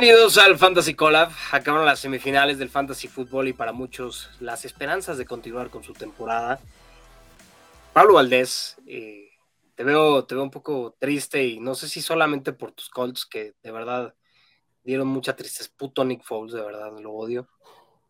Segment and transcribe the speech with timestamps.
[0.00, 1.32] Bienvenidos al Fantasy Collab.
[1.50, 5.92] Acabaron las semifinales del Fantasy Fútbol y para muchos las esperanzas de continuar con su
[5.92, 6.60] temporada.
[7.92, 9.30] Pablo Valdés, eh,
[9.74, 13.26] te, veo, te veo un poco triste y no sé si solamente por tus Colts,
[13.26, 14.14] que de verdad
[14.84, 15.68] dieron mucha tristeza.
[15.76, 17.48] Puto Nick Foles, de verdad, lo odio.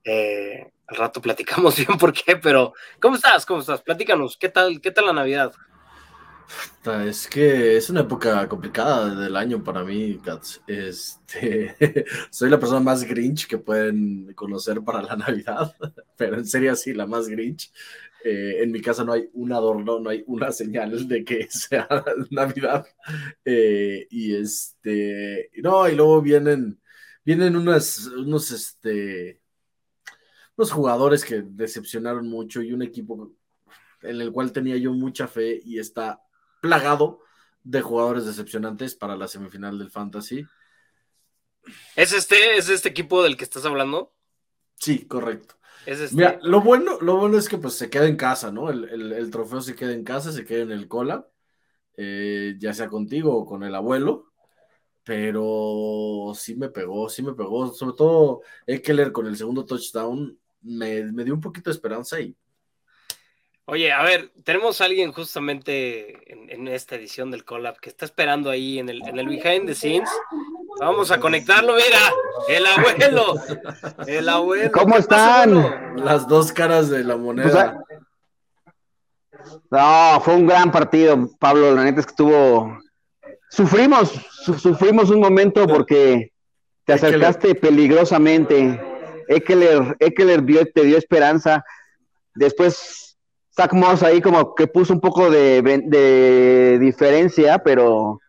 [0.04, 3.46] Eh, al rato platicamos bien por qué, pero ¿cómo estás?
[3.46, 3.80] ¿Cómo estás?
[3.80, 5.54] Platícanos, ¿qué tal, qué tal la Navidad?
[7.06, 10.62] Es que es una época complicada del año para mí, Cats.
[10.66, 11.76] Este,
[12.30, 15.74] soy la persona más Grinch que pueden conocer para la Navidad,
[16.16, 17.70] pero en serio sí, la más Grinch.
[18.24, 21.88] Eh, en mi casa no hay un adorno, no hay una señal de que sea
[22.30, 22.86] Navidad.
[23.44, 26.80] Eh, y este, no, y luego vienen,
[27.24, 29.42] vienen unas, unos, este,
[30.56, 33.34] unos jugadores que decepcionaron mucho y un equipo
[34.02, 36.22] en el cual tenía yo mucha fe y está
[36.60, 37.20] plagado
[37.64, 40.46] de jugadores decepcionantes para la semifinal del Fantasy.
[41.96, 44.14] ¿Es este, ¿Es este equipo del que estás hablando?
[44.76, 45.56] Sí, correcto.
[45.84, 46.16] ¿Es este?
[46.16, 48.70] Mira, lo bueno, lo bueno es que pues se queda en casa, ¿no?
[48.70, 51.28] El, trofeo se queda en casa, se queda en el cola,
[51.96, 54.32] eh, ya sea contigo o con el abuelo,
[55.04, 61.04] pero sí me pegó, sí me pegó, sobre todo Eckler con el segundo touchdown, me,
[61.12, 62.36] me dio un poquito de esperanza y
[63.70, 68.48] Oye, a ver, tenemos a alguien justamente en, esta edición del Collab que está esperando
[68.48, 70.08] ahí en el, en el behind the scenes.
[70.80, 71.98] Vamos a conectarlo, mira,
[72.48, 73.34] el abuelo,
[74.06, 74.72] el abuelo.
[74.72, 75.96] ¿Cómo están?
[76.02, 77.84] Las dos caras de la moneda.
[79.70, 81.74] no, fue un gran partido, Pablo.
[81.74, 82.78] La neta es que estuvo.
[83.50, 84.12] Sufrimos,
[84.46, 86.32] sufrimos un momento porque
[86.86, 88.80] te acercaste peligrosamente.
[89.28, 91.62] Eckler, Eckler te dio esperanza.
[92.34, 93.07] Después
[93.58, 98.20] Zach Moss ahí como que puso un poco de, diferencia, pero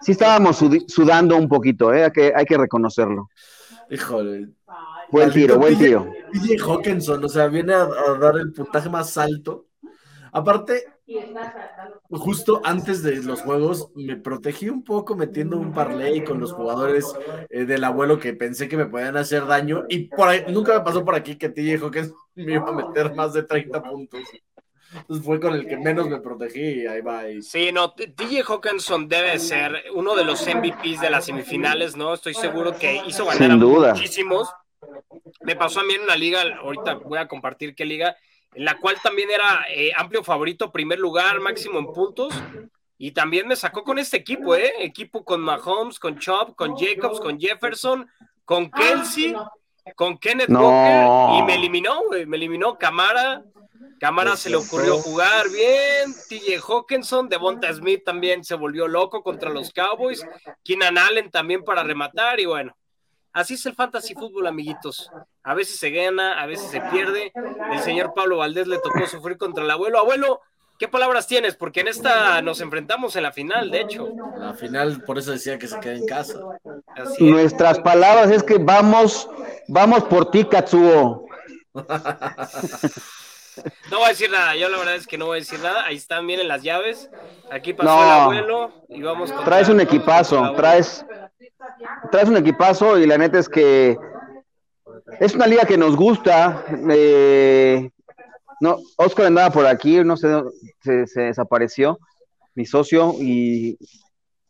[0.00, 2.04] sí estábamos sudando un poquito, ¿eh?
[2.04, 3.28] hay, que, hay que reconocerlo.
[3.90, 4.48] Híjole.
[5.10, 6.10] Buen tiro, buen tiro.
[6.32, 7.84] DJ Hawkinson, o sea, viene a,
[8.18, 9.66] dar el puntaje más alto.
[10.32, 10.86] Aparte,
[12.08, 17.12] justo antes de los juegos me protegí un poco metiendo un parlay con los jugadores
[17.50, 20.80] eh, del abuelo que pensé que me podían hacer daño y por ahí, nunca me
[20.80, 24.20] pasó por aquí que TJ Hawkinson me iba a meter más de 30 puntos.
[24.94, 27.22] Entonces fue con el que menos me protegí y ahí va.
[27.40, 32.14] Sí, no, DJ Hawkinson debe ser uno de los MVPs de las semifinales, ¿no?
[32.14, 34.48] Estoy seguro que hizo ganar a muchísimos.
[35.40, 38.16] Me pasó a mí en una liga, ahorita voy a compartir qué liga,
[38.54, 42.34] en la cual también era eh, amplio favorito, primer lugar, máximo en puntos.
[42.98, 44.72] Y también me sacó con este equipo, ¿eh?
[44.80, 48.08] Equipo con Mahomes, con Chop, con Jacobs, con Jefferson,
[48.44, 49.34] con Kelsey,
[49.96, 51.38] con Kenneth Walker.
[51.38, 52.26] Y me eliminó, güey.
[52.26, 53.42] Me eliminó Camara,
[54.02, 56.12] Cámara se le ocurrió jugar bien.
[56.28, 60.26] TJ Hawkinson, Devonta Smith también se volvió loco contra los Cowboys.
[60.64, 62.40] Keenan Allen también para rematar.
[62.40, 62.76] Y bueno,
[63.32, 65.08] así es el fantasy fútbol, amiguitos.
[65.44, 67.32] A veces se gana, a veces se pierde.
[67.72, 70.00] El señor Pablo Valdés le tocó sufrir contra el abuelo.
[70.00, 70.40] Abuelo,
[70.80, 71.54] ¿qué palabras tienes?
[71.54, 74.08] Porque en esta nos enfrentamos en la final, de hecho.
[74.36, 76.40] La final, por eso decía que se queda en casa.
[77.20, 79.28] Nuestras palabras es que vamos,
[79.68, 81.26] vamos por ti, Katsuo.
[83.90, 85.84] No voy a decir nada, yo la verdad es que no voy a decir nada.
[85.84, 87.10] Ahí están, miren las llaves.
[87.50, 91.04] Aquí pasó el abuelo y vamos Traes un equipazo, traes,
[92.10, 93.98] traes un equipazo y la neta es que
[95.20, 96.64] es una liga que nos gusta.
[96.90, 97.90] Eh,
[98.60, 100.28] no, Oscar andaba por aquí, no sé,
[100.82, 101.98] se, se desapareció,
[102.54, 103.76] mi socio, y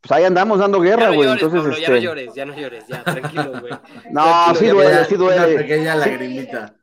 [0.02, 1.30] pues ahí andamos dando guerra, güey.
[1.30, 3.72] Entonces, Pablo, ya no este llores, ya no llores, ya, tranquilo, güey.
[4.10, 5.54] No, sí duele, sí duele.
[5.54, 6.74] Una pequeña lagrimita.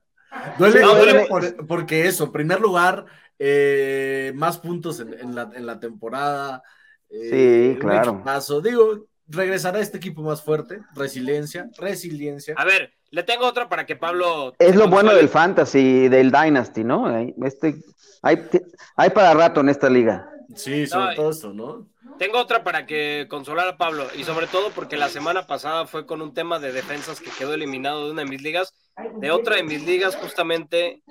[0.58, 1.28] Duele,
[1.68, 3.06] porque eso, en primer lugar,
[3.38, 6.62] eh, más puntos en, la, temporada.
[7.10, 8.24] Eh, sí, claro.
[8.62, 12.56] Digo, regresará este equipo más fuerte, resiliencia, resiliencia.
[12.58, 14.54] A ver, le tengo otra para que Pablo.
[14.60, 17.18] Es lo bueno del fantasy, del Dynasty, ¿no?
[17.44, 17.76] Este,
[18.22, 18.48] hay,
[18.96, 20.30] hay para rato en esta liga.
[20.56, 21.88] Sí, sobre todo eso, ¿no?
[22.20, 26.06] Tengo otra para que consolar a Pablo y sobre todo porque la semana pasada fue
[26.06, 28.76] con un tema de defensas que quedó eliminado de una de mis ligas,
[29.16, 31.02] de otra de mis ligas justamente,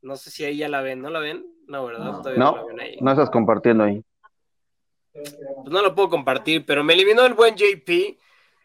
[0.00, 1.44] no sé si ahí ya la ven, ¿no la ven?
[1.68, 2.04] No, ¿verdad?
[2.06, 2.96] No, Todavía no, la ven ahí.
[2.98, 4.02] no estás compartiendo ahí.
[5.12, 8.18] Pues no lo puedo compartir, pero me eliminó el buen JP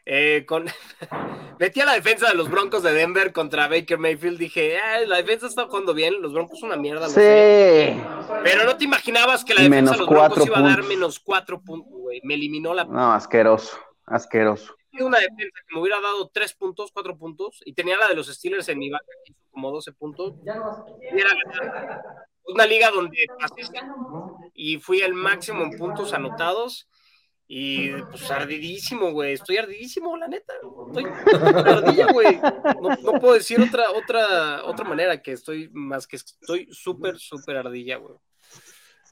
[0.05, 0.65] eh, con...
[1.59, 4.39] Metí a la defensa de los Broncos de Denver contra Baker Mayfield.
[4.39, 6.21] Dije, la defensa está jugando bien.
[6.21, 7.09] Los Broncos son una mierda.
[7.09, 8.01] sí.
[8.43, 11.61] Pero no te imaginabas que la defensa de los Broncos iba a dar menos cuatro
[11.61, 12.21] puntos, güey.
[12.23, 12.85] Me eliminó la.
[12.85, 13.77] No, asqueroso.
[14.05, 14.73] Asqueroso.
[14.99, 17.61] Una defensa que me hubiera dado tres puntos, cuatro puntos.
[17.65, 20.33] Y tenía la de los Steelers en mi banca, que hizo como 12 puntos.
[22.45, 23.61] Una liga donde pasé
[24.53, 26.87] y fui el máximo en puntos anotados
[27.51, 29.33] Y pues ardidísimo, güey.
[29.33, 30.53] Estoy ardidísimo, la neta.
[30.87, 31.05] Estoy
[31.65, 32.39] ardilla, güey.
[33.03, 37.97] No, puedo decir otra, otra, otra manera que estoy más que estoy súper, súper ardilla,
[37.97, 38.13] güey.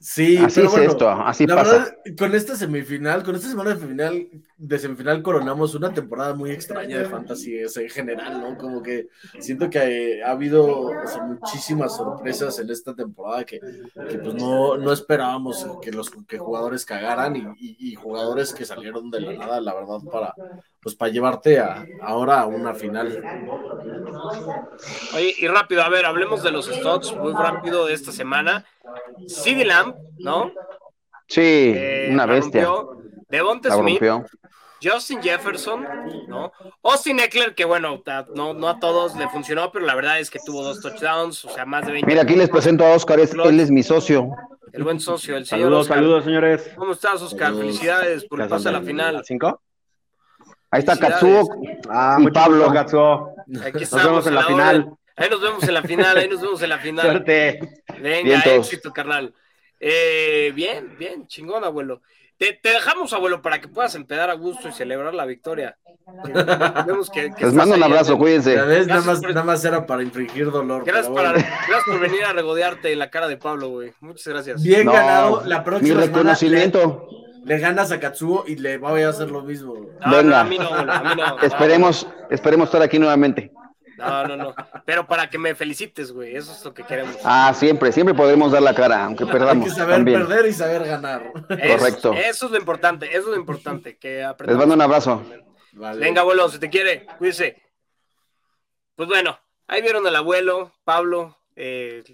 [0.00, 1.72] Sí, así es esto, así la pasa.
[1.72, 6.50] Verdad, con esta semifinal, con esta semana de semifinal, de semifinal coronamos una temporada muy
[6.50, 8.56] extraña de fantasy en general, ¿no?
[8.56, 9.08] Como que
[9.40, 10.92] siento que ha habido
[11.26, 13.60] muchísimas sorpresas en esta temporada que,
[13.94, 19.32] pues no, no, esperábamos que los que jugadores cagaran y, jugadores que salieron de la
[19.32, 20.34] nada, la verdad, para
[20.80, 23.22] pues para llevarte a, ahora a una final.
[25.14, 28.64] Oye, y rápido, a ver, hablemos de los stocks muy rápido de esta semana.
[29.26, 30.52] CD Lamb, ¿no?
[31.26, 32.68] Sí, eh, una bestia.
[33.28, 34.02] Devonta Smith,
[34.82, 35.84] Justin Jefferson,
[36.28, 36.52] ¿no?
[36.82, 38.02] Austin Eckler, que bueno,
[38.34, 41.50] no, no a todos le funcionó, pero la verdad es que tuvo dos touchdowns, o
[41.50, 42.06] sea, más de 20.
[42.06, 44.30] Mira, aquí les presento a Oscar, él es mi socio.
[44.72, 45.64] El buen socio, el señor.
[45.64, 46.70] Saludos, saludos, señores.
[46.76, 47.54] ¿Cómo estás, Oscar?
[47.54, 49.22] Felicidades por el pase a la final.
[49.24, 49.60] ¿Cinco?
[50.70, 51.48] Ahí está Katsuo
[51.88, 52.72] ah, y Pablo.
[52.72, 53.34] Katsuo.
[53.46, 54.90] Nos vemos en la, final.
[55.16, 57.06] Ahí nos vemos en la final, ahí nos vemos en la final.
[57.06, 57.82] Suerte.
[58.00, 59.34] Venga, éxito, carnal.
[59.80, 62.02] Eh, bien, bien, chingón, abuelo.
[62.36, 65.76] Te, dejamos, abuelo, para que puedas empedar a gusto y celebrar la victoria.
[67.40, 68.54] Les mando un abrazo, cuídense.
[68.54, 70.84] nada, más, nada más era para infringir dolor.
[70.84, 73.92] Gracias, por venir a regodearte en la cara de Pablo, güey.
[74.00, 74.62] Muchas gracias.
[74.62, 75.42] Bien ganado.
[75.46, 77.08] La próxima mi reconocimiento.
[77.48, 79.90] Le, ganas a Katsuo y le voy a hacer lo mismo.
[80.10, 80.46] Venga.
[81.42, 83.52] esperemos, esperemos estar aquí nuevamente.
[83.98, 84.54] No, no, no.
[84.84, 86.36] Pero para que me felicites, güey.
[86.36, 87.16] Eso es lo que queremos.
[87.24, 89.64] Ah, siempre, siempre podremos dar la cara, aunque perdamos.
[89.64, 91.32] Hay que saber perder y saber ganar.
[91.32, 92.12] Correcto.
[92.12, 93.98] Eso es lo importante, eso es lo importante.
[93.98, 95.22] Que Les mando un abrazo.
[95.72, 97.60] Venga, abuelo, si te quiere, cuídese.
[98.94, 101.36] Pues bueno, ahí vieron al abuelo, Pablo.
[101.56, 102.04] Eh,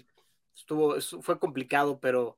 [0.55, 2.37] estuvo, fue complicado, pero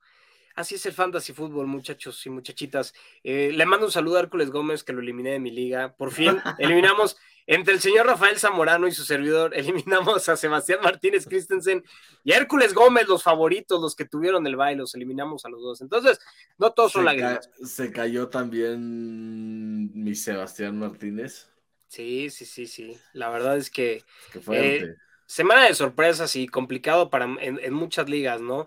[0.58, 2.94] así es el fantasy fútbol, muchachos y muchachitas.
[3.24, 5.96] Eh, le mando un saludo a Hércules Gómez, que lo eliminé de mi liga.
[5.96, 11.26] Por fin, eliminamos entre el señor Rafael Zamorano y su servidor, eliminamos a Sebastián Martínez
[11.26, 11.84] Christensen
[12.26, 15.82] y Hércules Gómez, los favoritos, los que tuvieron el baile, los eliminamos a los dos.
[15.82, 16.20] Entonces,
[16.58, 17.50] no todos son lágrimas.
[17.64, 21.50] se cayó también mi Sebastián Martínez.
[21.88, 22.98] Sí, sí, sí, sí.
[23.14, 24.04] La verdad es que.
[24.52, 24.96] Eh,
[25.26, 28.66] semana de sorpresas y complicado para en, muchas ligas, ¿no?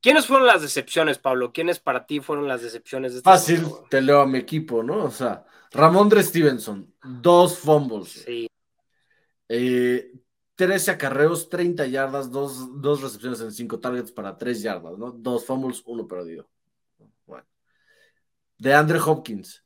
[0.00, 1.52] ¿Quiénes fueron las decepciones, Pablo?
[1.52, 5.04] ¿Quiénes para ti fueron las decepciones de este Fácil, te leo a mi equipo, ¿no?
[5.04, 8.24] O sea, Ramondre Stevenson, dos fumbles.
[8.24, 8.48] Sí.
[9.48, 10.10] 13
[10.90, 15.10] eh, acarreos, 30 yardas, dos, dos, recepciones en 5 targets para 3 yardas, ¿no?
[15.10, 16.48] Dos fumbles, uno perdido.
[17.26, 17.46] Bueno.
[18.58, 19.64] De Andre Hopkins,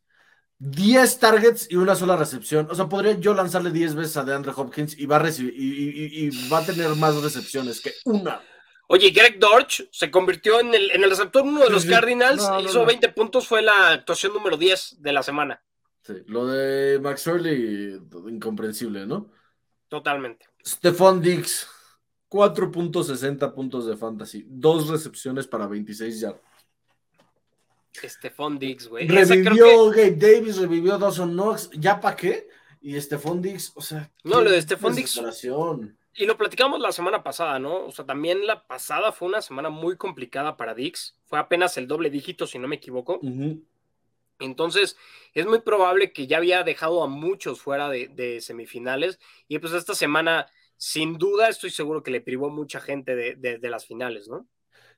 [0.59, 2.69] 10 targets y una sola recepción.
[2.71, 6.31] O sea, podría yo lanzarle 10 veces a DeAndre Hopkins y va a recibir y,
[6.49, 8.41] va a tener más recepciones que una.
[8.93, 12.85] Oye, Greg Dorch se convirtió en el, en el receptor uno de los Cardinals, hizo
[12.85, 15.63] 20 puntos, fue la actuación número 10 de la semana.
[16.03, 17.99] Sí, lo de Max Early,
[18.29, 19.31] incomprensible, ¿no?
[19.89, 20.45] Totalmente.
[20.63, 21.67] Stephon Diggs,
[22.29, 26.43] 4.60 puntos de fantasy, dos recepciones para 26 yardas.
[27.95, 29.09] Stephon Diggs, güey.
[29.09, 32.47] Revivió Gabe Davis, revivió Dawson Knox, ¿ya para qué?
[32.83, 34.13] Y Stephon Diggs, o sea.
[34.23, 35.19] No, lo de Stephon Diggs.
[36.15, 37.87] Y lo platicamos la semana pasada, ¿no?
[37.87, 41.17] O sea, también la pasada fue una semana muy complicada para Dix.
[41.25, 43.21] Fue apenas el doble dígito, si no me equivoco.
[44.39, 44.97] Entonces,
[45.33, 49.95] es muy probable que ya había dejado a muchos fuera de, semifinales y pues esta
[49.95, 54.47] semana, sin duda, estoy seguro que le privó mucha gente de, las finales, ¿no?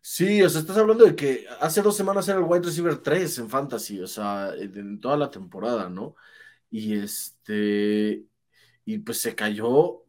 [0.01, 3.39] Sí, o sea, estás hablando de que hace dos semanas era el wide receiver 3
[3.39, 6.15] en fantasy, o sea, en toda la temporada, ¿no?
[6.71, 8.25] Y este,
[8.85, 10.04] y pues se cayó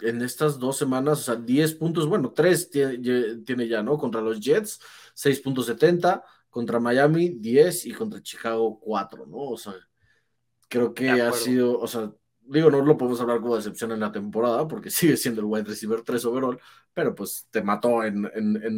[0.00, 3.96] en estas dos semanas, o sea, 10 puntos, bueno, 3 tiene, tiene ya, ¿no?
[3.98, 4.80] Contra los Jets,
[5.14, 6.22] 6.70
[6.54, 9.38] contra Miami 10 y contra Chicago 4, ¿no?
[9.38, 9.74] O sea,
[10.68, 14.12] creo que ha sido, o sea, digo, no lo podemos hablar como decepción en la
[14.12, 16.60] temporada porque sigue siendo el wide receiver 3 overall,
[16.92, 18.22] pero pues te mató en,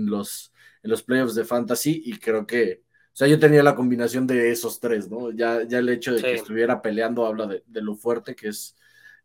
[0.09, 4.27] los, en los playoffs de fantasy y creo que, o sea, yo tenía la combinación
[4.27, 5.31] de esos tres, ¿no?
[5.33, 8.77] Ya, ya el hecho de que estuviera peleando habla de, lo fuerte que es,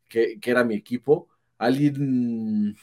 [0.08, 1.30] que, era mi equipo.
[1.62, 2.76] Alguien,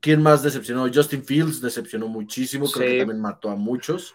[0.00, 0.86] ¿quién más decepcionó?
[0.92, 4.14] Justin Fields decepcionó muchísimo, creo que también mató a muchos.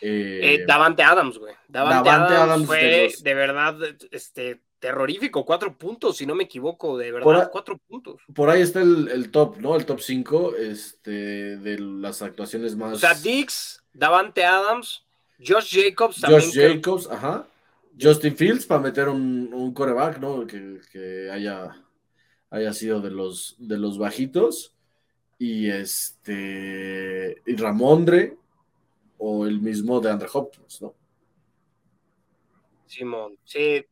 [0.00, 1.54] Eh, Davante Adams, güey.
[1.68, 3.76] Davante, Adams, fue de, verdad
[4.10, 5.44] este, terrorífico.
[5.44, 8.22] Cuatro puntos, si no me equivoco, de verdad, cuatro puntos.
[8.34, 9.76] Por ahí está el, top, ¿no?
[9.76, 12.94] El top cinco este, de las actuaciones más.
[12.94, 15.04] O sea, Dix, Davante Adams,
[15.38, 17.46] Josh Jacobs Josh Jacobs, ajá.
[18.00, 20.46] Justin Fields para meter un, un coreback, ¿no?
[20.46, 21.76] Que, haya,
[22.50, 24.74] haya sido de los, de los bajitos.
[25.38, 27.42] Y este.
[27.46, 28.36] Y Ramondre,
[29.16, 30.94] o el mismo de Andre Hopkins, ¿no?
[32.86, 33.84] Simón, sí.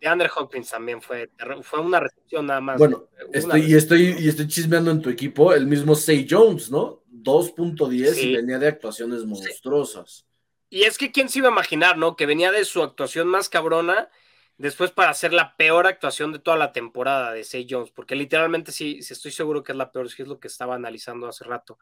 [0.00, 1.30] De Andre Hopkins también fue,
[1.62, 2.78] fue una recepción nada más.
[2.78, 7.02] Bueno, estoy, y, estoy, y estoy chismeando en tu equipo el mismo Say Jones, ¿no?
[7.10, 10.26] 2.10 y venía de actuaciones monstruosas.
[10.68, 12.16] Y es que quién se iba a imaginar, ¿no?
[12.16, 14.10] Que venía de su actuación más cabrona
[14.58, 18.72] después para hacer la peor actuación de toda la temporada de Say Jones, porque literalmente
[18.72, 21.44] sí, sí, estoy seguro que es la peor, sí es lo que estaba analizando hace
[21.44, 21.78] rato.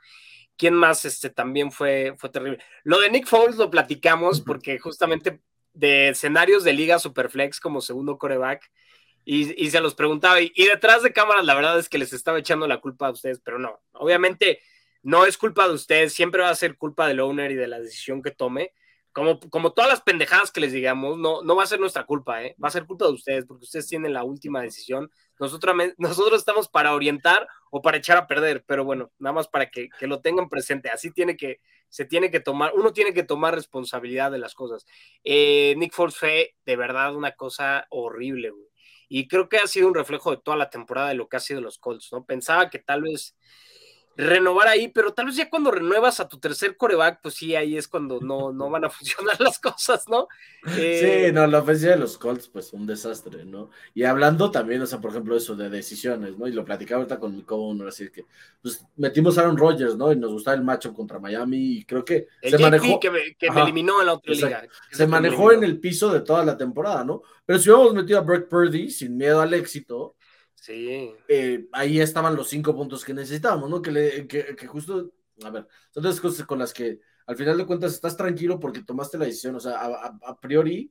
[0.56, 2.58] ¿Quién más este, también fue, fue terrible?
[2.84, 5.40] Lo de Nick Foles lo platicamos porque justamente
[5.72, 8.70] de escenarios de Liga Superflex como segundo coreback,
[9.26, 12.38] y, se los preguntaba, y, y, detrás de cámaras la verdad es que les estaba
[12.38, 14.60] echando la culpa a ustedes, pero no, obviamente
[15.02, 17.80] no es culpa de ustedes, siempre va a ser culpa del owner y de la
[17.80, 18.72] decisión que tome,
[19.14, 22.42] como, como todas las pendejadas que les digamos, no, no va a ser nuestra culpa,
[22.42, 22.56] ¿eh?
[22.62, 25.08] va a ser culpa de ustedes, porque ustedes tienen la última decisión.
[25.38, 29.70] Nosotros, nosotros estamos para orientar o para echar a perder, pero bueno, nada más para
[29.70, 30.90] que, que, lo tengan presente.
[30.90, 34.84] Así tiene que, se tiene que tomar, uno tiene que tomar responsabilidad de las cosas.
[35.22, 38.66] Eh, Nick Foles fue de verdad una cosa horrible, güey.
[39.08, 41.40] Y creo que ha sido un reflejo de toda la temporada de lo que ha
[41.40, 42.24] sido los Colts, ¿no?
[42.24, 43.36] Pensaba que tal vez
[44.16, 47.76] renovar ahí, pero tal vez ya cuando renuevas a tu tercer coreback, pues sí, ahí
[47.76, 50.28] es cuando no, no van a funcionar las cosas, ¿no?
[50.66, 53.70] sí, no, la ofensiva de los Colts, pues un desastre, ¿no?
[53.92, 56.46] Y hablando también, o sea, por ejemplo, eso de decisiones, ¿no?
[56.46, 58.24] Y lo platicaba ahorita con mi co así que,
[58.62, 60.12] pues metimos a Aaron Rodgers, ¿no?
[60.12, 62.98] Y nos gustaba el matchup contra Miami y creo que se manejó.
[63.00, 64.66] que, me, que me eliminó en la otra liga.
[64.90, 67.22] Se manejó en el piso de toda la temporada, ¿no?
[67.44, 70.16] Pero si hubiéramos metido a Brock Purdy sin miedo al éxito,
[70.64, 71.14] Sí.
[71.28, 73.82] Eh, ahí estaban los cinco puntos que necesitábamos, ¿no?
[73.82, 77.58] Que, le, que, que, justo, a ver, son las cosas con las que al final
[77.58, 80.90] de cuentas estás tranquilo porque tomaste la decisión, o sea, a, a, priori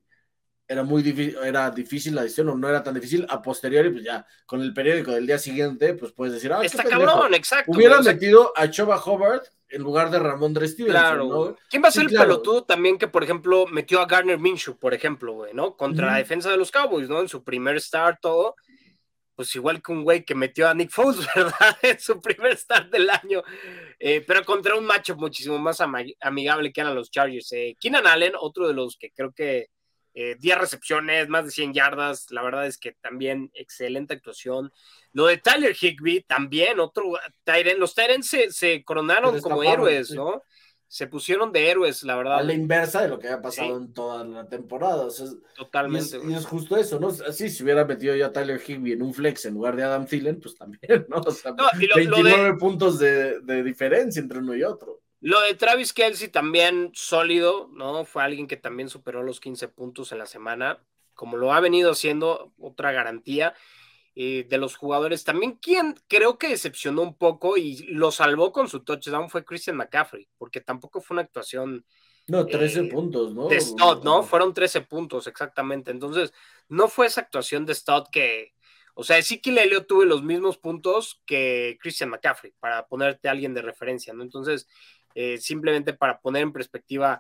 [0.68, 4.04] era muy difícil, era difícil la decisión o no era tan difícil, a posteriori, pues
[4.04, 7.72] ya, con el periódico del día siguiente, pues puedes decir, ah, está cabrón, exacto.
[7.72, 11.26] Hubiera metido a Choba Hobart en lugar de Ramón Stevenson, claro.
[11.26, 11.58] ¿no?
[11.68, 14.94] ¿Quién va a ser el pelotudo también que, por ejemplo, metió a Garner Minshew, por
[14.94, 15.76] ejemplo, güey, ¿no?
[15.76, 17.20] Contra la defensa de los Cowboys, ¿no?
[17.22, 18.56] En su primer start, todo
[19.36, 21.78] pues igual que un güey que metió a Nick Foles, ¿verdad?
[21.82, 23.44] En su primer start del año,
[24.00, 27.52] eh, pero contra un macho muchísimo más amigable que eran los Chargers.
[27.54, 29.70] Eh, Keenan Allen, otro de los que creo que
[30.16, 34.72] eh, 10 recepciones, más de 100 yardas, la verdad es que también excelente actuación.
[35.12, 37.14] Lo de Tyler Higby, también otro
[37.44, 40.44] Tyren, los Tyrens se, se coronaron como héroes, ¿no?
[40.94, 42.38] Se pusieron de héroes, la verdad.
[42.38, 45.08] A la inversa de lo que había pasado en toda la temporada.
[45.56, 46.20] Totalmente.
[46.24, 47.10] Y es, justo eso, ¿no?
[47.10, 50.40] Sí, si hubiera metido ya Tyler Higby en un flex en lugar de Adam Thielen,
[50.40, 51.18] pues también, ¿no?
[51.18, 51.56] O sea,
[51.96, 55.02] 29 puntos de, de, diferencia entre uno y otro.
[55.20, 58.06] Lo de Travis Kelsey también sólido, ¿no?
[58.06, 60.78] Fue alguien que también superó los 15 puntos en la semana,
[61.16, 63.56] como lo ha venido haciendo, otra garantía.
[64.16, 65.24] Eh, de los jugadores.
[65.24, 69.76] También quien creo que decepcionó un poco y lo salvó con su touchdown fue Christian
[69.76, 71.84] McCaffrey, porque tampoco fue una actuación.
[72.28, 73.48] No, 13 eh, puntos, ¿no?
[73.48, 74.22] De Stott, ¿no?
[74.22, 75.90] Fueron 13 puntos, exactamente.
[75.90, 76.32] Entonces,
[76.70, 78.54] no fue esa actuación de Stott que.
[78.94, 83.32] O sea, sí que Lelio tuve los mismos puntos que Christian McCaffrey, para ponerte a
[83.32, 84.22] alguien de referencia, ¿no?
[84.22, 84.68] Entonces,
[85.16, 87.20] eh, simplemente para poner en perspectiva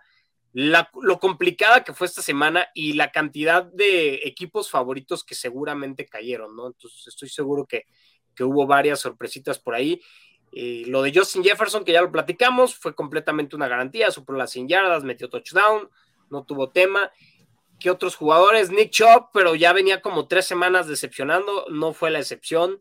[0.53, 6.55] lo complicada que fue esta semana y la cantidad de equipos favoritos que seguramente cayeron,
[6.55, 6.67] ¿no?
[6.67, 7.85] Entonces estoy seguro que,
[8.39, 10.01] hubo varias sorpresitas por ahí.
[10.51, 14.51] Eh, lo de Justin Jefferson, que ya lo platicamos, fue completamente una garantía, superó las
[14.51, 15.89] 100 yardas, metió touchdown,
[16.29, 17.11] no tuvo tema.
[17.79, 18.69] ¿Qué otros jugadores?
[18.69, 22.79] Nick Chop, pero ya venía como tres semanas decepcionando, no fue la excepción.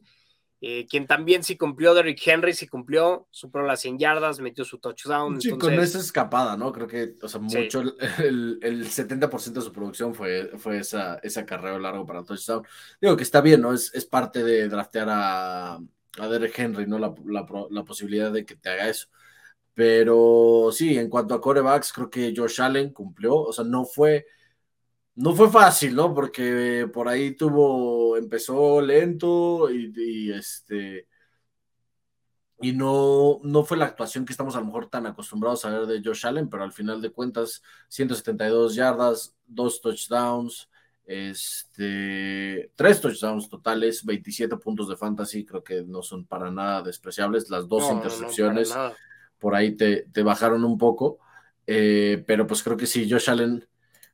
[0.65, 4.79] Eh, quien también sí cumplió, Derrick Henry sí cumplió, superó las 100 yardas, metió su
[4.79, 5.41] touchdown.
[5.41, 6.71] Sí, con esa escapada, ¿no?
[6.71, 7.83] Creo que, o sea, mucho,
[8.19, 12.65] el, el, 70% de su producción fue, fue esa, esa carrera largo para touchdown.
[13.01, 13.73] Digo que está bien, ¿no?
[13.73, 16.97] Es, es parte de draftear a, a Derrick Henry, ¿no?
[16.97, 19.09] La, la, la, posibilidad de que te haga eso.
[19.75, 24.27] Pero sí, en cuanto a corebacks, creo que Josh Allen cumplió, o sea, no fue
[25.15, 26.15] no fue fácil, ¿no?
[26.15, 31.07] Porque por ahí tuvo, empezó lento y, este
[32.61, 35.87] y no, no fue la actuación que estamos a lo mejor tan acostumbrados a ver
[35.87, 40.71] de Josh Allen, pero al final de cuentas, 172 yardas, dos touchdowns,
[41.05, 47.51] este, tres touchdowns totales, 27 puntos de fantasy, creo que no son para nada despreciables,
[47.51, 48.73] las dos intercepciones
[49.41, 51.19] por ahí te, bajaron un poco,
[51.67, 53.67] eh, pero pues creo que sí, Josh Allen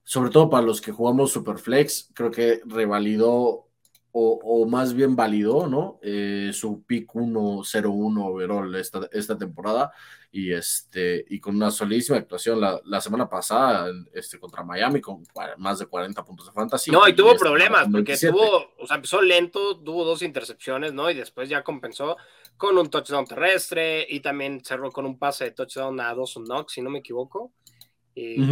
[0.09, 3.67] sobre todo para los que jugamos Superflex, creo que revalidó
[4.11, 6.01] o, más bien validó, ¿no?
[6.03, 9.93] Eh, su pick 1-0-1 overall esta, esta temporada
[10.33, 15.23] y, este, y con una solísima actuación la, semana pasada este, contra Miami con
[15.59, 16.91] más de 40 puntos de fantasy.
[16.91, 21.11] No, y, tuvo problemas porque tuvo, o sea, empezó lento, tuvo dos intercepciones, ¿no?
[21.11, 22.17] Y después ya compensó
[22.57, 26.73] con un touchdown terrestre y también cerró con un pase de touchdown a Dawson Knox,
[26.73, 27.53] si no me equivoco.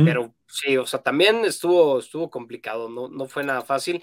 [0.05, 4.03] Pero sí, o sea, también estuvo, estuvo complicado, no, no fue nada fácil.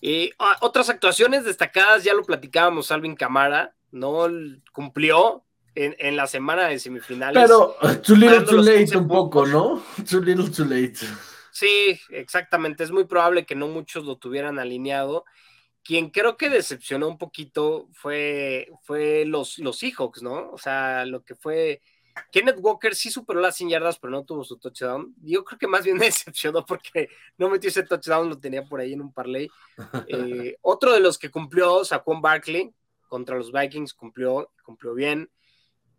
[0.00, 4.26] Y ah, otras actuaciones destacadas, ya lo platicábamos, Alvin Camara, ¿no?
[4.72, 7.42] Cumplió en, en la semana de semifinales.
[7.42, 9.82] Pero too little too late un poco, ¿no?
[10.08, 10.98] Too little too late.
[11.52, 12.84] Sí, exactamente.
[12.84, 15.24] Es muy probable que no muchos lo tuvieran alineado.
[15.82, 20.50] Quien creo que decepcionó un poquito fue, fue los, los Seahawks, ¿no?
[20.50, 21.80] O sea, lo que fue
[22.30, 25.14] Kenneth Walker sí superó las 100 yardas, pero no tuvo su touchdown.
[25.22, 28.80] Yo creo que más bien me decepcionó porque no metió ese touchdown, lo tenía por
[28.80, 29.50] ahí en un parlay.
[30.06, 32.72] Eh, otro de los que cumplió, Saquon Barkley,
[33.08, 35.30] contra los Vikings, cumplió, cumplió bien.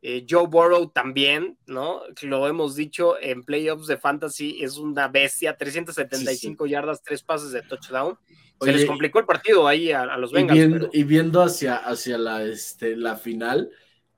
[0.01, 2.01] Eh, Joe Burrow también, ¿no?
[2.21, 7.61] Lo hemos dicho en playoffs de fantasy, es una bestia, 375 yardas, tres pases de
[7.63, 8.17] touchdown.
[8.61, 10.89] Se les complicó el partido ahí a, los Bengals.
[10.93, 13.71] Y viendo, hacia, hacia la, este, la final,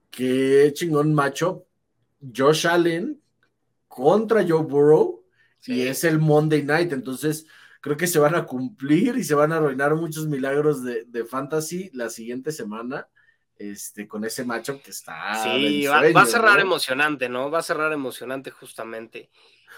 [0.10, 1.68] qué chingón macho
[2.36, 3.22] Josh Allen
[3.88, 5.24] contra Joe Burrow
[5.66, 7.46] y es el Monday Night, entonces
[7.82, 11.90] creo que se van a cumplir y se van a arruinar muchos milagros de, fantasy
[11.94, 13.08] la siguiente semana.
[13.58, 15.44] Este, con ese matchup que está.
[15.44, 17.52] Sí, va, a cerrar emocionante, ¿no?
[17.52, 19.30] Va a cerrar emocionante justamente.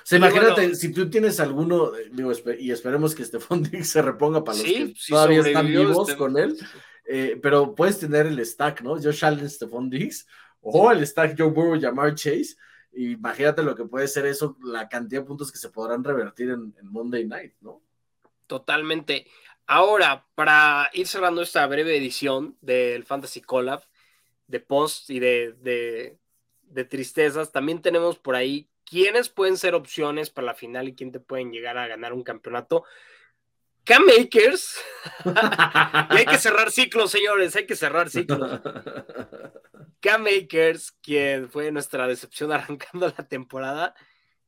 [0.10, 4.58] O imagínate, si tú tienes alguno, digo, y esperemos que Stephon Diggs se reponga para
[4.58, 6.58] los que todavía están vivos este con él,
[7.06, 8.92] eh, pero puedes tener el stack, ¿no?
[9.02, 10.28] Josh Allen, Stephon Diggs,
[10.64, 12.56] o el stack Joe Burrow, llamar Chase.
[12.94, 16.74] Imagínate lo que puede ser eso, la cantidad de puntos que se podrán revertir en,
[16.84, 17.82] Monday Night, ¿no?
[18.48, 19.28] Totalmente.
[19.66, 23.84] Ahora, para ir cerrando esta breve edición del Fantasy Collab,
[24.48, 30.48] de post y de, de, tristezas, también tenemos por ahí quiénes pueden ser opciones para
[30.48, 32.84] la final y quién te pueden llegar a ganar un campeonato.
[33.84, 34.78] K-Makers.
[36.10, 38.62] hay que cerrar ciclos, señores, hay que cerrar ciclos.
[40.00, 43.96] K-Makers, quien fue nuestra decepción arrancando la temporada,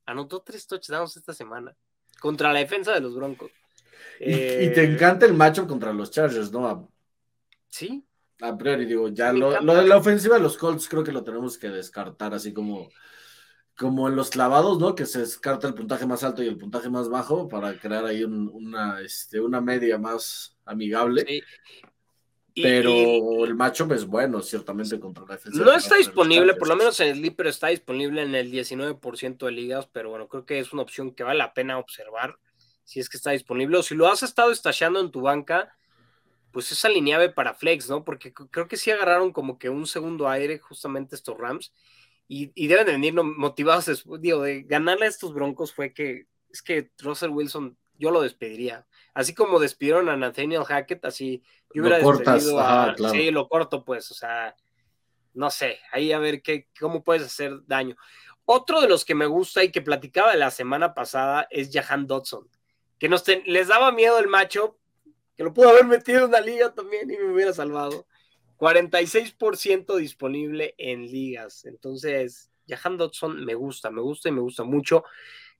[0.05, 1.75] anotó tres touchdowns esta semana
[2.19, 3.51] contra la defensa de los Broncos.
[4.19, 4.33] Y,
[4.69, 6.91] te eh, encanta el macho contra los Chargers, ¿no?
[7.69, 8.05] Sí.
[8.41, 11.57] A priori, digo, ya lo, de la ofensiva de los Colts creo que lo tenemos
[11.57, 12.89] que descartar, así como,
[13.77, 14.95] como en los clavados, ¿no?
[14.95, 18.23] Que se descarta el puntaje más alto y el puntaje más bajo para crear ahí
[18.23, 21.25] una, este, una media más amigable.
[21.27, 21.43] Sí.
[22.55, 25.61] Pero el macho es bueno, ciertamente, contra la defensa.
[25.61, 29.51] No está disponible, por lo menos en el Sleeper está disponible en el 19% de
[29.51, 32.37] ligas, pero bueno, creo que es una opción que vale la pena observar
[32.85, 33.77] si es que está disponible.
[33.77, 35.75] O si lo has estado estallando en tu banca,
[36.51, 38.05] pues es alineable para Flex, ¿no?
[38.05, 41.73] Porque creo que sí agarraron como que un segundo aire justamente estos Rams
[42.27, 46.61] y, y deben de venir motivados, digo, de ganarle a estos Broncos fue que es
[46.61, 48.85] que Russell Wilson yo lo despediría.
[49.13, 52.95] Así como despidieron a Nathaniel Hackett, así yo hubiera despedido a.
[53.11, 54.55] Sí, lo corto, pues, o sea,
[55.33, 57.95] no sé, ahí a ver qué, cómo puedes hacer daño.
[58.45, 62.47] Otro de los que me gusta y que platicaba la semana pasada es Jahan Dodson,
[62.99, 64.77] que nos les daba miedo el macho,
[65.35, 68.05] que lo pudo haber metido en la liga también y me hubiera salvado.
[68.57, 71.65] 46% disponible en ligas.
[71.65, 75.03] Entonces, Jahan Dodson me gusta, me gusta y me gusta mucho.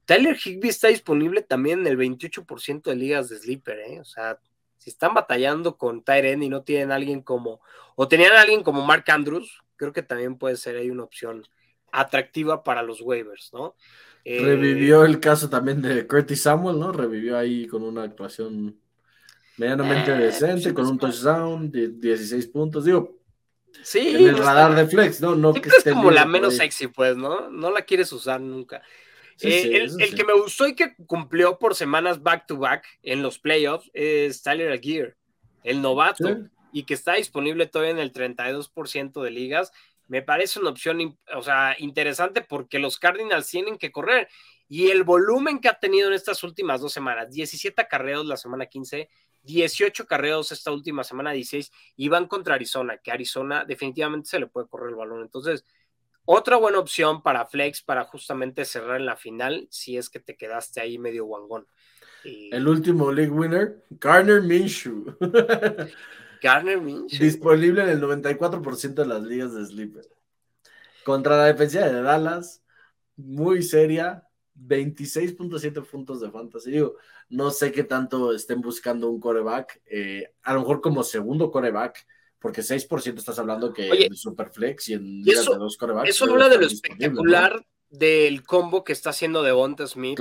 [0.06, 4.00] Tyler Higby está disponible también en el 28% de ligas de Sleeper, ¿eh?
[4.00, 4.40] O sea,
[4.78, 7.62] si están batallando con Tyren y no tienen alguien como,
[7.96, 11.44] o tenían a alguien como Mark Andrews, creo que también puede ser ahí una opción
[11.92, 13.76] atractiva para los waivers, ¿no?
[14.24, 16.92] Eh, Revivió el caso también de Curtis Samuel, ¿no?
[16.92, 18.80] Revivió ahí con una actuación
[19.58, 22.86] medianamente eh, decente, con un touchdown de 16 puntos.
[22.86, 23.20] Digo,
[23.84, 25.36] sí, en el radar de flex, ¿no?
[25.36, 27.50] no que es como la menos sexy, pues, ¿no?
[27.50, 28.82] No la quieres usar nunca.
[29.42, 33.38] Eh, el, que me gustó y que cumplió por semanas back to back en los
[33.38, 35.18] playoffs es Tyler Aguirre,
[35.64, 39.74] el novato, y que está disponible todavía en el 32% de ligas.
[40.08, 44.30] Me parece una opción o sea, interesante porque los Cardinals tienen que correr
[44.68, 48.66] y el volumen que ha tenido en estas últimas dos semanas, 17 carreos la semana
[48.66, 49.10] 15,
[49.46, 54.48] 18 carreos esta última semana 16 y van contra Arizona, que Arizona definitivamente se le
[54.48, 55.22] puede correr el balón.
[55.22, 55.66] Entonces,
[56.26, 60.36] otra buena opción para Flex para justamente cerrar en la final si es que te
[60.36, 61.68] quedaste ahí medio guangón.
[62.24, 65.16] El último league winner, Garner Minshew.
[66.42, 67.20] Garner Minshew.
[67.20, 70.06] Disponible en el 94% de las ligas de Sleeper.
[71.04, 72.64] Contra la defensa de Dallas,
[73.16, 76.72] muy seria, 26.7 puntos de fantasy.
[76.72, 76.96] Digo,
[77.30, 79.82] no sé qué tanto estén buscando un coreback.
[79.86, 82.06] Eh, a lo mejor como segundo coreback
[82.40, 86.10] porque 6% estás hablando que en Superflex y en eso, de dos corebacks.
[86.10, 90.20] Eso habla de lo espectacular del combo que está haciendo Devonta Smith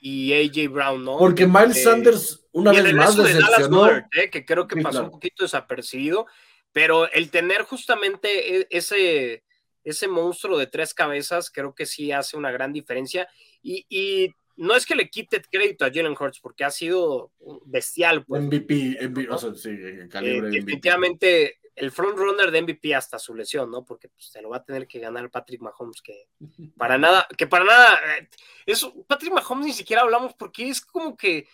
[0.00, 1.18] y, AJ Brown, ¿no?
[1.18, 3.84] Porque Miles eh, Sanders una vez más decepcionó.
[3.84, 6.26] De eh, que creo que pasó un poquito desapercibido,
[6.72, 9.44] pero el tener justamente e, ese
[9.84, 13.28] ese monstruo de tres cabezas creo que sí hace una gran diferencia.
[13.62, 17.32] Y, no es que le quite crédito a Jalen Hurts, porque ha sido
[17.64, 18.26] bestial.
[18.26, 18.98] Pues, MVP,
[19.30, 19.70] o sea, sí,
[20.10, 23.86] calibre eh, Definitivamente el front runner de MVP hasta su lesión, ¿no?
[23.86, 26.28] Porque pues, se lo va a tener que ganar Patrick Mahomes, que
[26.76, 28.28] para nada, que para nada, eh,
[28.66, 31.48] eso, Patrick Mahomes ni siquiera hablamos porque es como que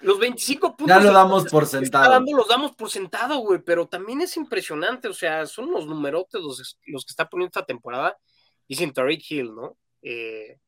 [0.00, 0.96] los 25 puntos.
[0.96, 2.18] Ya lo damos por sentado.
[2.18, 6.78] los damos por sentado, güey, pero también es impresionante, o sea, son los numerotes los,
[6.86, 8.18] los que está poniendo esta temporada
[8.66, 9.78] y sin Tariq Hill, ¿no?
[10.02, 10.58] Eh,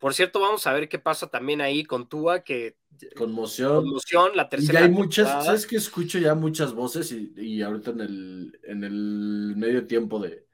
[0.00, 2.76] por cierto, vamos a ver qué pasa también ahí con Tua, que
[3.16, 3.84] conmoción.
[3.84, 4.80] Conmoción, la tercera.
[4.80, 8.82] Y hay muchas, ¿sabes que escucho ya muchas voces y, y, ahorita en el, en
[8.82, 10.46] el medio tiempo de,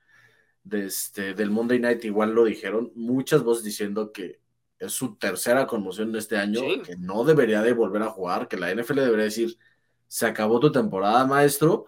[0.65, 4.41] de este, del Monday Night igual lo dijeron, muchas voces diciendo que
[4.81, 8.57] es su tercera conmoción de este año, que no debería de volver a jugar, que
[8.57, 9.57] la NFL debería decir,
[10.09, 11.87] se acabó tu temporada, maestro,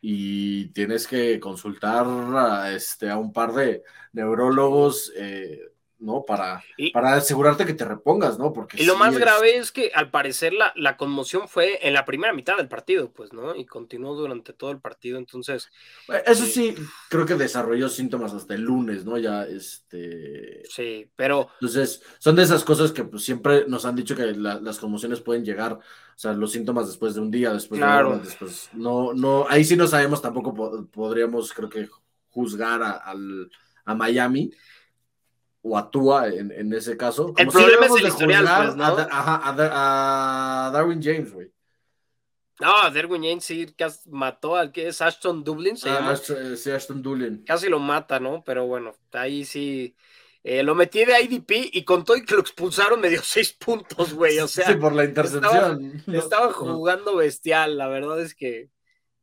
[0.00, 5.12] y tienes que consultar a, este, a un par de neurólogos.
[5.16, 5.60] Eh,
[6.04, 6.24] ¿no?
[6.24, 6.62] Para,
[6.92, 8.52] para asegurarte que te repongas, ¿no?
[8.52, 12.04] Porque y lo más grave es que al parecer la, la, conmoción fue en la
[12.04, 13.56] primera mitad del partido, pues, ¿no?
[13.56, 15.70] Y continuó durante todo el partido, entonces...
[16.26, 16.74] Eso eh, sí,
[17.08, 19.18] creo que desarrolló síntomas hasta el lunes, ¿no?
[19.18, 20.62] Ya, este...
[20.68, 21.48] Sí, pero...
[21.54, 25.44] Entonces, son de esas cosas que pues, siempre nos han dicho que las conmociones pueden
[25.44, 25.80] llegar, o
[26.18, 28.68] sea, los síntomas después de un día, después de una después...
[28.74, 31.88] No, no, ahí sí no sabemos, tampoco podríamos, creo que,
[32.30, 33.50] juzgar a, al,
[33.84, 34.52] a Miami,
[35.66, 37.32] o actúa en, en ese caso.
[37.38, 38.84] el problema es el historial, pues, ¿no?
[38.84, 41.50] a, Darwin James, güey.
[42.60, 43.74] No, Darwin James sí
[44.10, 45.76] mató al que es Ashton Dublin.
[45.76, 47.44] ¿se ah, sí, Ashton Dublin.
[47.44, 48.44] Casi lo mata, ¿no?
[48.44, 49.96] Pero bueno, ahí sí.
[50.42, 53.54] Eh, lo metí de IDP y con todo y que lo expulsaron me dio seis
[53.54, 54.38] puntos, güey.
[54.40, 56.02] O sea, sí, por la intercepción.
[56.12, 58.68] Estaba, jugando bestial, la verdad es que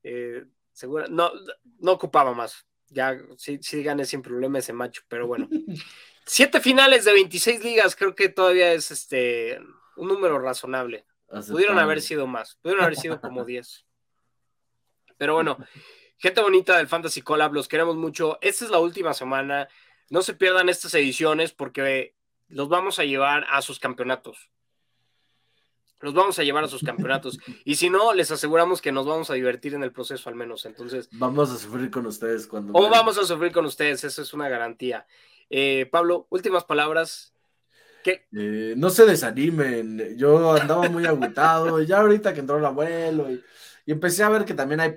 [0.01, 1.32] eh, seguro, no,
[1.80, 2.65] no ocupaba más.
[2.89, 5.47] Ya sí, sí gané sin problema ese macho, pero bueno.
[6.25, 9.60] Siete finales de 26 ligas, creo que todavía es este
[9.95, 11.05] un número razonable.
[11.49, 13.86] Pudieron haber sido más, pudieron haber sido como 10.
[15.17, 15.57] Pero bueno,
[16.17, 18.38] gente bonita del Fantasy Collab, los queremos mucho.
[18.41, 19.67] Esta es la última semana.
[20.10, 22.15] No se pierdan estas ediciones porque
[22.49, 24.49] los vamos a llevar a sus campeonatos.
[26.01, 27.39] Los vamos a llevar a sus campeonatos.
[27.63, 30.65] Y si no, les aseguramos que nos vamos a divertir en el proceso al menos.
[30.65, 31.07] Entonces.
[31.12, 32.73] Vamos a sufrir con ustedes cuando.
[32.73, 35.05] O vamos a sufrir con ustedes, eso es una garantía.
[35.53, 37.33] Eh, Pablo, últimas palabras.
[38.05, 38.25] ¿Qué?
[38.31, 40.15] Eh, no se desanimen.
[40.17, 41.81] Yo andaba muy agotado.
[41.83, 43.43] ya ahorita que entró el abuelo y,
[43.85, 44.93] empecé a ver que también hay,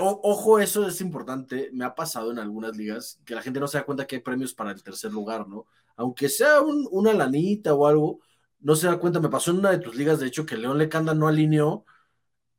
[0.00, 1.70] ojo, eso es importante.
[1.72, 4.22] Me ha pasado en algunas ligas que la gente no se da cuenta que hay
[4.22, 5.66] premios para el tercer lugar, ¿no?
[5.94, 8.20] Aunque sea una lanita o algo,
[8.58, 9.20] no se da cuenta.
[9.20, 11.84] Me pasó en una de tus ligas, de hecho, que León Lecanda no alineó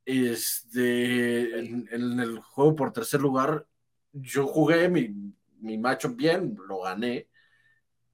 [0.05, 3.67] este, en, en el juego por tercer lugar.
[4.13, 7.27] Yo jugué mi, mi macho bien, lo gané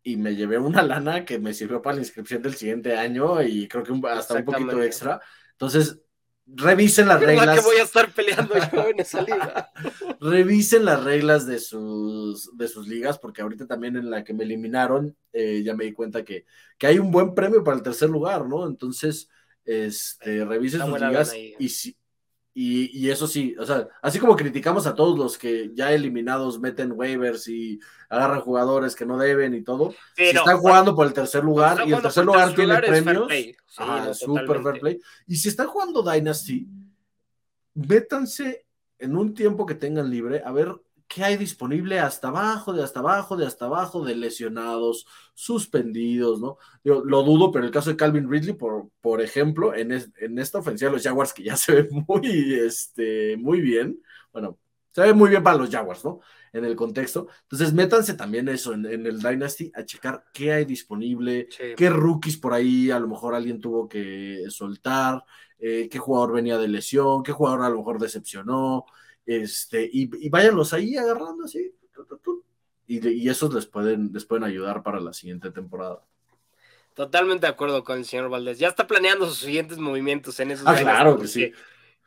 [0.04, 3.68] y me llevé una lana que me sirvió para la inscripción del siguiente año y
[3.68, 5.22] creo que hasta un poquito extra.
[5.52, 6.00] Entonces,
[6.46, 7.60] revisen las reglas.
[7.60, 9.70] que voy a estar peleando yo en esa liga.
[10.20, 14.44] revisen las reglas de sus, de sus ligas, porque ahorita también en la que me
[14.44, 16.46] eliminaron, eh, ya me di cuenta que,
[16.78, 18.68] que hay un buen premio para el tercer lugar, ¿no?
[18.68, 19.30] Entonces,
[19.66, 21.96] este, revisen sus ligas y si,
[22.54, 26.92] y, eso sí, o sea, así como criticamos a todos los que ya eliminados meten
[26.92, 31.44] waivers y agarran jugadores que no deben y todo, si están jugando por el tercer
[31.44, 33.32] lugar y el tercer lugar tiene premios,
[34.18, 35.00] super fair play.
[35.28, 36.68] Y si están jugando Dynasty,
[37.76, 38.66] métanse
[38.98, 40.76] en un tiempo que tengan libre a ver
[41.10, 46.58] ¿qué hay disponible hasta abajo, de hasta abajo, de hasta abajo, de lesionados, suspendidos, ¿no?
[46.84, 50.60] Yo lo dudo, pero el caso de Calvin Ridley, por, por ejemplo, en, en esta
[50.60, 54.00] ofensiva de los Jaguars, que ya se ve muy, este, muy bien,
[54.32, 54.60] bueno,
[54.92, 56.20] se ve muy bien para los Jaguars, ¿no?
[56.54, 57.28] En el contexto.
[57.44, 62.54] Entonces, métanse también eso en, el Dynasty a checar qué hay disponible, qué rookies por
[62.54, 65.24] ahí a lo mejor alguien tuvo que soltar,
[65.58, 68.86] eh, qué jugador venía de lesión, qué jugador a lo mejor decepcionó,
[69.30, 71.72] este, y, váyanlos ahí agarrando así.
[72.88, 76.04] Y, y, esos les pueden, les pueden ayudar para la siguiente temporada.
[76.96, 78.58] Totalmente de acuerdo con el señor Valdés.
[78.58, 80.66] Ya está planeando sus siguientes movimientos en esos.
[80.68, 81.54] Ah, claro que sí.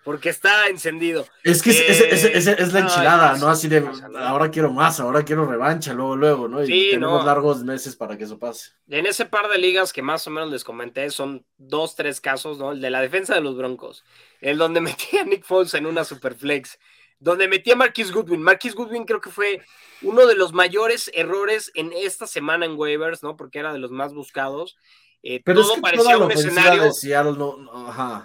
[0.04, 1.24] Porque está encendido.
[1.44, 3.48] Es que es, eh, la enchilada, ¿no?
[3.48, 6.64] Así de ahora quiero más, ahora quiero revancha, luego, luego, ¿no?
[6.64, 8.72] Y tenemos largos meses para que eso pase.
[8.88, 12.58] En ese par de ligas que más o menos les comenté, son dos, tres casos,
[12.58, 12.72] ¿no?
[12.72, 14.04] El de la defensa de los Broncos,
[14.40, 16.80] el donde metí a Nick Foles en una superflex
[17.22, 18.42] donde metí a Marquis Goodwin.
[18.42, 19.64] Marquis Goodwin creo que fue
[20.02, 23.36] uno de los mayores errores en esta semana en waivers, ¿no?
[23.36, 24.76] Porque era de los más buscados.
[25.22, 26.82] Eh, Pero todo parecía un escenario.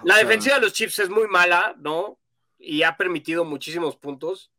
[0.04, 2.18] la defensiva de los Chiefs es muy mala, ¿no?
[2.58, 4.52] Y ha permitido muchísimos puntos.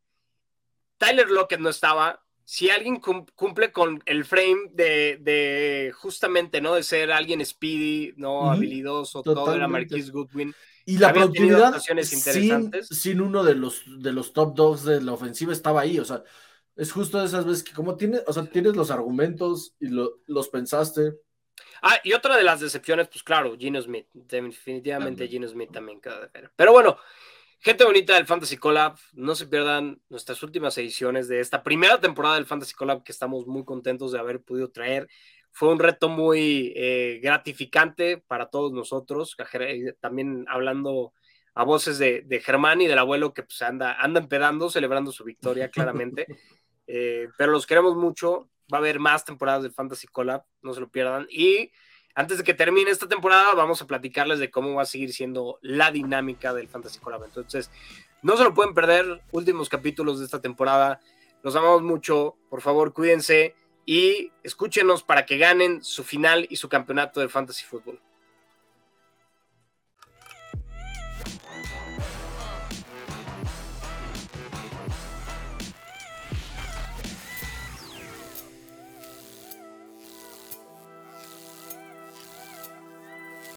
[0.98, 2.22] Tyler Lockett no estaba.
[2.44, 6.74] si alguien cumple con el frame de, justamente, ¿no?
[6.74, 8.52] De ser alguien speedy, ¿no?
[8.52, 10.54] Habilidoso, todo era Marquis Goodwin.
[10.88, 15.52] Y la productividad sin, sin, uno de los, de los top dogs de la ofensiva
[15.52, 16.24] estaba ahí, o sea,
[16.76, 20.48] es justo de esas veces que como tienes, o sea, tienes los argumentos y los
[20.48, 21.12] pensaste.
[21.82, 26.20] Ah, y otra de las decepciones, pues claro, Gino Smith, definitivamente Gino Smith también queda
[26.20, 26.52] de ver.
[26.56, 26.96] Pero bueno,
[27.60, 32.36] Gente bonita del Fantasy Collab, no se pierdan nuestras últimas ediciones de esta primera temporada
[32.36, 35.08] del Fantasy Collab que estamos muy contentos de haber podido traer.
[35.52, 41.12] Fue un reto muy eh, gratificante para todos nosotros, eh, también hablando
[41.54, 45.68] a voces de, Germán y del abuelo que pues anda, anda empedando, celebrando su victoria
[45.70, 46.26] claramente.
[46.86, 50.80] Eh, pero los queremos mucho, va a haber más temporadas del Fantasy Collab, no se
[50.80, 51.26] lo pierdan.
[51.30, 51.72] Y
[52.14, 55.58] antes de que termine esta temporada, vamos a platicarles de cómo va a seguir siendo
[55.62, 57.24] la dinámica del Fantasy Collab.
[57.24, 57.70] Entonces,
[58.22, 61.00] no se lo pueden perder, últimos capítulos de esta temporada.
[61.42, 63.54] Los amamos mucho, por favor, cuídense
[63.88, 67.98] y escúchenos para que ganen su final y su campeonato de Fantasy Football.